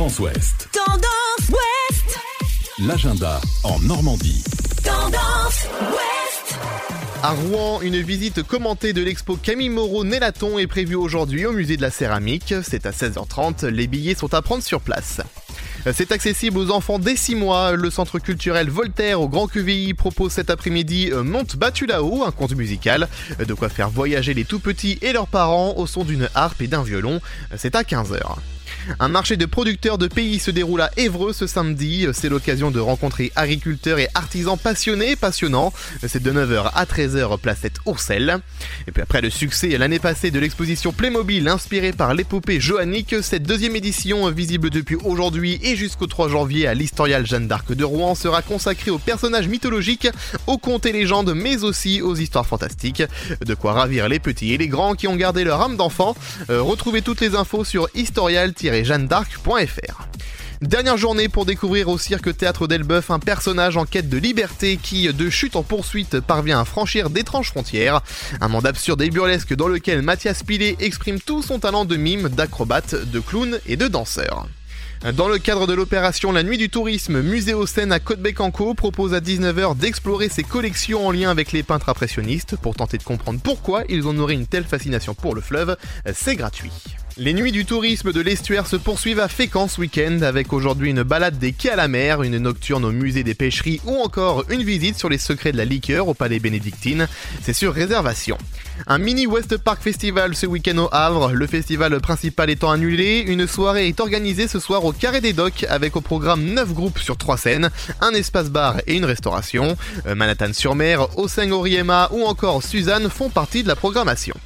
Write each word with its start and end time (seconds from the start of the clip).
Tendance 0.00 0.18
Ouest. 0.20 0.68
Tendance 0.72 1.50
Ouest. 1.50 2.18
L'agenda 2.86 3.38
en 3.64 3.78
Normandie. 3.80 4.42
Tendance 4.82 5.66
Ouest. 5.78 6.58
À 7.22 7.32
Rouen, 7.32 7.82
une 7.82 8.00
visite 8.00 8.42
commentée 8.42 8.94
de 8.94 9.02
l'expo 9.02 9.36
Camille 9.36 9.68
Moreau 9.68 10.04
Nélaton 10.04 10.58
est 10.58 10.66
prévue 10.66 10.94
aujourd'hui 10.94 11.44
au 11.44 11.52
musée 11.52 11.76
de 11.76 11.82
la 11.82 11.90
céramique. 11.90 12.54
C'est 12.62 12.86
à 12.86 12.92
16h30. 12.92 13.66
Les 13.66 13.86
billets 13.88 14.14
sont 14.14 14.32
à 14.32 14.40
prendre 14.40 14.62
sur 14.62 14.80
place. 14.80 15.20
C'est 15.94 16.12
accessible 16.12 16.58
aux 16.58 16.70
enfants 16.70 16.98
dès 16.98 17.16
6 17.16 17.36
mois. 17.36 17.72
Le 17.72 17.90
centre 17.90 18.18
culturel 18.18 18.68
Voltaire 18.68 19.20
au 19.20 19.28
Grand 19.28 19.46
QVI 19.46 19.94
propose 19.94 20.32
cet 20.32 20.50
après-midi 20.50 21.10
euh, 21.12 21.22
Monte 21.22 21.56
battu 21.56 21.86
là-haut, 21.86 22.22
un 22.24 22.30
conte 22.30 22.54
musical. 22.54 23.08
De 23.38 23.54
quoi 23.54 23.68
faire 23.70 23.88
voyager 23.88 24.34
les 24.34 24.44
tout 24.44 24.60
petits 24.60 24.98
et 25.00 25.12
leurs 25.12 25.26
parents 25.26 25.74
au 25.76 25.86
son 25.86 26.04
d'une 26.04 26.28
harpe 26.34 26.60
et 26.60 26.66
d'un 26.66 26.82
violon. 26.82 27.20
C'est 27.56 27.74
à 27.74 27.82
15h. 27.82 28.20
Un 28.98 29.08
marché 29.08 29.36
de 29.36 29.46
producteurs 29.46 29.98
de 29.98 30.08
pays 30.08 30.38
se 30.38 30.50
déroule 30.50 30.80
à 30.80 30.90
Évreux 30.96 31.32
ce 31.32 31.46
samedi. 31.46 32.06
C'est 32.12 32.28
l'occasion 32.28 32.70
de 32.70 32.80
rencontrer 32.80 33.32
agriculteurs 33.36 33.98
et 33.98 34.08
artisans 34.14 34.58
passionnés, 34.58 35.16
passionnants. 35.16 35.72
C'est 36.06 36.22
de 36.22 36.32
9h 36.32 36.70
à 36.74 36.84
13h 36.84 37.38
placette 37.38 37.76
Oursel. 37.86 38.38
Et 38.88 38.92
puis 38.92 39.02
après 39.02 39.20
le 39.20 39.30
succès 39.30 39.68
l'année 39.78 39.98
passée 39.98 40.30
de 40.30 40.38
l'exposition 40.38 40.92
Playmobil 40.92 41.48
inspirée 41.48 41.92
par 41.92 42.14
l'épopée 42.14 42.60
joannique, 42.60 43.14
cette 43.22 43.42
deuxième 43.42 43.76
édition 43.76 44.30
visible 44.30 44.70
depuis 44.70 44.96
aujourd'hui 44.96 45.58
jusqu'au 45.76 46.06
3 46.06 46.28
janvier 46.28 46.66
à 46.66 46.74
l'historial 46.74 47.26
Jeanne 47.26 47.46
d'Arc 47.46 47.72
de 47.72 47.84
Rouen 47.84 48.14
sera 48.14 48.42
consacrée 48.42 48.90
aux 48.90 48.98
personnages 48.98 49.48
mythologiques, 49.48 50.08
aux 50.46 50.58
contes 50.58 50.86
et 50.86 50.92
légendes 50.92 51.34
mais 51.34 51.64
aussi 51.64 52.02
aux 52.02 52.14
histoires 52.14 52.46
fantastiques. 52.46 53.02
De 53.44 53.54
quoi 53.54 53.72
ravir 53.72 54.08
les 54.08 54.18
petits 54.18 54.52
et 54.52 54.58
les 54.58 54.68
grands 54.68 54.94
qui 54.94 55.08
ont 55.08 55.16
gardé 55.16 55.44
leur 55.44 55.60
âme 55.60 55.76
d'enfant. 55.76 56.16
Euh, 56.50 56.62
retrouvez 56.62 57.02
toutes 57.02 57.20
les 57.20 57.34
infos 57.34 57.64
sur 57.64 57.88
historial 57.94 58.52
jeanne-d'arc.fr. 58.60 60.06
Dernière 60.60 60.98
journée 60.98 61.30
pour 61.30 61.46
découvrir 61.46 61.88
au 61.88 61.96
cirque 61.96 62.36
Théâtre 62.36 62.66
d'Elbeuf 62.66 63.10
un 63.10 63.18
personnage 63.18 63.78
en 63.78 63.86
quête 63.86 64.10
de 64.10 64.18
liberté 64.18 64.76
qui, 64.76 65.10
de 65.10 65.30
chute 65.30 65.56
en 65.56 65.62
poursuite, 65.62 66.20
parvient 66.20 66.60
à 66.60 66.66
franchir 66.66 67.08
d'étranges 67.08 67.48
frontières. 67.48 68.02
Un 68.42 68.48
monde 68.48 68.66
absurde 68.66 69.00
et 69.00 69.08
burlesque 69.08 69.54
dans 69.54 69.68
lequel 69.68 70.02
Mathias 70.02 70.42
Pilet 70.42 70.76
exprime 70.78 71.18
tout 71.18 71.42
son 71.42 71.60
talent 71.60 71.86
de 71.86 71.96
mime, 71.96 72.28
d'acrobate, 72.28 72.94
de 72.94 73.20
clown 73.20 73.58
et 73.66 73.78
de 73.78 73.88
danseur. 73.88 74.46
Dans 75.02 75.30
le 75.30 75.38
cadre 75.38 75.66
de 75.66 75.72
l'opération 75.72 76.30
La 76.30 76.42
Nuit 76.42 76.58
du 76.58 76.68
Tourisme, 76.68 77.22
Musée 77.22 77.54
aux 77.54 77.66
Seine 77.66 77.90
à 77.90 78.00
Côte-Bécancourt 78.00 78.76
propose 78.76 79.14
à 79.14 79.20
19h 79.20 79.74
d'explorer 79.78 80.28
ses 80.28 80.42
collections 80.42 81.06
en 81.06 81.10
lien 81.10 81.30
avec 81.30 81.52
les 81.52 81.62
peintres 81.62 81.88
impressionnistes 81.88 82.56
pour 82.56 82.74
tenter 82.74 82.98
de 82.98 83.02
comprendre 83.02 83.40
pourquoi 83.42 83.84
ils 83.88 84.06
en 84.06 84.18
auraient 84.18 84.34
une 84.34 84.46
telle 84.46 84.64
fascination 84.64 85.14
pour 85.14 85.34
le 85.34 85.40
fleuve. 85.40 85.78
C'est 86.12 86.36
gratuit. 86.36 86.70
Les 87.16 87.34
nuits 87.34 87.52
du 87.52 87.64
tourisme 87.64 88.12
de 88.12 88.20
l'estuaire 88.20 88.66
se 88.66 88.76
poursuivent 88.76 89.20
à 89.20 89.28
Fécamp 89.28 89.68
ce 89.68 89.80
week-end 89.80 90.20
avec 90.22 90.52
aujourd'hui 90.52 90.90
une 90.90 91.02
balade 91.02 91.38
des 91.38 91.52
quais 91.52 91.70
à 91.70 91.76
la 91.76 91.88
mer, 91.88 92.22
une 92.22 92.38
nocturne 92.38 92.84
au 92.84 92.92
musée 92.92 93.24
des 93.24 93.34
pêcheries 93.34 93.80
ou 93.84 93.96
encore 93.96 94.44
une 94.48 94.62
visite 94.62 94.96
sur 94.96 95.08
les 95.08 95.18
secrets 95.18 95.52
de 95.52 95.56
la 95.56 95.64
liqueur 95.64 96.08
au 96.08 96.14
palais 96.14 96.38
bénédictine. 96.38 97.08
C'est 97.42 97.52
sur 97.52 97.74
réservation. 97.74 98.38
Un 98.86 98.98
mini 98.98 99.26
West 99.26 99.56
Park 99.58 99.82
Festival 99.82 100.34
ce 100.34 100.46
week-end 100.46 100.78
au 100.78 100.88
Havre, 100.92 101.32
le 101.32 101.46
festival 101.46 101.98
principal 102.00 102.48
étant 102.48 102.70
annulé, 102.70 103.24
une 103.26 103.46
soirée 103.46 103.88
est 103.88 104.00
organisée 104.00 104.48
ce 104.48 104.60
soir 104.60 104.84
au 104.84 104.92
Carré 104.92 105.20
des 105.20 105.32
Docks 105.32 105.66
avec 105.68 105.96
au 105.96 106.00
programme 106.00 106.44
9 106.44 106.72
groupes 106.72 107.00
sur 107.00 107.16
3 107.16 107.36
scènes, 107.36 107.70
un 108.00 108.12
espace 108.12 108.50
bar 108.50 108.76
et 108.86 108.94
une 108.94 109.04
restauration. 109.04 109.76
Euh, 110.06 110.14
Manhattan-sur-Mer, 110.14 111.18
Oseng-Oriema 111.18 112.08
ou 112.12 112.24
encore 112.24 112.62
Suzanne 112.62 113.10
font 113.10 113.30
partie 113.30 113.62
de 113.62 113.68
la 113.68 113.76
programmation. 113.76 114.36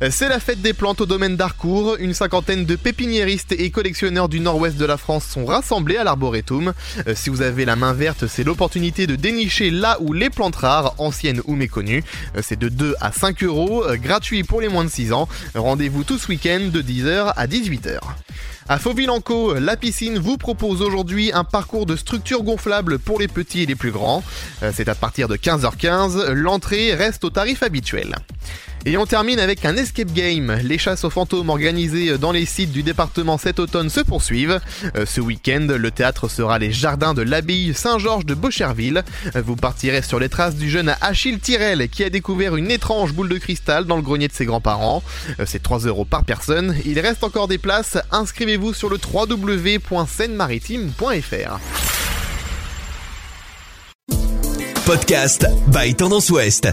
C'est 0.00 0.28
la 0.28 0.40
fête 0.40 0.60
des 0.60 0.72
plantes 0.72 1.00
au 1.00 1.06
domaine 1.06 1.36
d'Arcourt. 1.36 1.96
Une 2.00 2.14
cinquantaine 2.14 2.66
de 2.66 2.74
pépiniéristes 2.74 3.52
et 3.52 3.70
collectionneurs 3.70 4.28
du 4.28 4.40
nord-ouest 4.40 4.76
de 4.76 4.84
la 4.84 4.96
France 4.96 5.24
sont 5.24 5.46
rassemblés 5.46 5.96
à 5.96 6.04
l'arboretum. 6.04 6.74
Euh, 7.06 7.14
si 7.14 7.30
vous 7.30 7.42
avez 7.42 7.64
la 7.64 7.76
main 7.76 7.92
verte, 7.92 8.26
c'est 8.26 8.42
l'opportunité 8.42 9.06
de 9.06 9.14
dénicher 9.14 9.70
là 9.70 9.96
où 10.00 10.12
les 10.12 10.30
plantes 10.30 10.56
rares, 10.56 10.94
anciennes 10.98 11.40
ou 11.46 11.54
méconnues. 11.54 12.02
Euh, 12.36 12.40
c'est 12.42 12.58
de 12.58 12.68
2 12.68 12.96
à 13.00 13.12
5 13.12 13.44
euros, 13.44 13.84
euh, 13.84 13.96
gratuit 13.96 14.42
pour 14.42 14.60
les 14.60 14.68
moins 14.68 14.84
de 14.84 14.90
6 14.90 15.12
ans. 15.12 15.28
Rendez-vous 15.54 16.02
tout 16.02 16.18
ce 16.18 16.26
week-end 16.26 16.70
de 16.72 16.82
10h 16.82 17.32
à 17.36 17.46
18h. 17.46 18.00
À 18.68 18.78
Fauville-en-Caux, 18.78 19.54
la 19.54 19.76
piscine 19.76 20.18
vous 20.18 20.38
propose 20.38 20.82
aujourd'hui 20.82 21.30
un 21.32 21.44
parcours 21.44 21.86
de 21.86 21.94
structure 21.94 22.42
gonflable 22.42 22.98
pour 22.98 23.20
les 23.20 23.28
petits 23.28 23.62
et 23.62 23.66
les 23.66 23.76
plus 23.76 23.92
grands. 23.92 24.24
C'est 24.72 24.88
à 24.88 24.94
partir 24.94 25.28
de 25.28 25.36
15h15. 25.36 26.30
L'entrée 26.30 26.94
reste 26.94 27.24
au 27.24 27.30
tarif 27.30 27.62
habituel. 27.62 28.14
Et 28.86 28.96
on 28.96 29.06
termine 29.06 29.38
avec 29.38 29.64
un 29.64 29.76
escape 29.76 30.12
game. 30.12 30.58
Les 30.62 30.78
chasses 30.78 31.04
aux 31.04 31.10
fantômes 31.10 31.48
organisées 31.48 32.18
dans 32.18 32.32
les 32.32 32.44
sites 32.44 32.72
du 32.72 32.82
département 32.82 33.38
cet 33.38 33.58
automne 33.58 33.88
se 33.88 34.00
poursuivent. 34.00 34.60
Euh, 34.96 35.06
ce 35.06 35.20
week-end, 35.20 35.66
le 35.70 35.90
théâtre 35.90 36.28
sera 36.28 36.58
les 36.58 36.72
jardins 36.72 37.14
de 37.14 37.22
l'abbaye 37.22 37.72
Saint-Georges 37.74 38.26
de 38.26 38.34
Beaucherville. 38.34 39.04
Vous 39.34 39.56
partirez 39.56 40.02
sur 40.02 40.18
les 40.18 40.28
traces 40.28 40.56
du 40.56 40.68
jeune 40.68 40.94
Achille 41.00 41.38
Tirel 41.38 41.88
qui 41.88 42.04
a 42.04 42.10
découvert 42.10 42.56
une 42.56 42.70
étrange 42.70 43.12
boule 43.12 43.28
de 43.28 43.38
cristal 43.38 43.84
dans 43.84 43.96
le 43.96 44.02
grenier 44.02 44.28
de 44.28 44.32
ses 44.32 44.44
grands-parents. 44.44 45.02
Euh, 45.40 45.44
c'est 45.46 45.62
3 45.62 45.80
euros 45.80 46.04
par 46.04 46.24
personne. 46.24 46.76
Il 46.84 46.98
reste 47.00 47.24
encore 47.24 47.48
des 47.48 47.58
places. 47.58 47.96
Inscrivez-vous 48.10 48.74
sur 48.74 48.88
le. 48.88 48.98
Podcast 54.86 55.46
by 55.68 55.94
Tendance 55.94 56.30
Ouest. 56.30 56.68